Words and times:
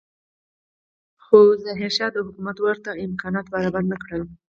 خو 1.23 1.37
ظاهرشاه 1.65 2.11
حکومت 2.27 2.57
ورته 2.59 2.91
امکانات 3.07 3.45
برابر 3.53 3.83
نه 3.91 3.97
کړل. 4.03 4.23